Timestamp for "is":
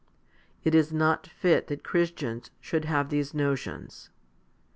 0.73-0.91